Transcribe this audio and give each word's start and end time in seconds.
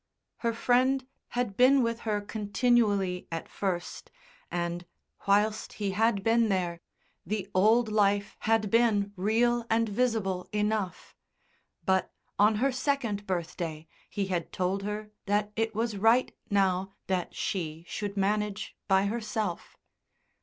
Her 0.37 0.51
friend 0.55 1.05
had 1.27 1.55
been 1.55 1.83
with 1.83 1.99
her 2.09 2.21
continually 2.21 3.27
at 3.31 3.47
first, 3.47 4.09
and, 4.49 4.83
whilst 5.27 5.73
he 5.73 5.91
had 5.91 6.23
been 6.23 6.49
there, 6.49 6.81
the 7.23 7.47
old 7.53 7.87
life 7.87 8.35
had 8.39 8.71
been 8.71 9.13
real 9.15 9.63
and 9.69 9.87
visible 9.87 10.49
enough; 10.51 11.15
but 11.85 12.11
on 12.39 12.55
her 12.55 12.71
second 12.71 13.27
birthday 13.27 13.87
he 14.09 14.25
had 14.25 14.51
told 14.51 14.81
her 14.81 15.11
that 15.27 15.51
it 15.55 15.75
was 15.75 15.95
right 15.97 16.35
now 16.49 16.93
that 17.05 17.35
she 17.35 17.85
should 17.87 18.17
manage 18.17 18.75
by 18.87 19.05
herself. 19.05 19.77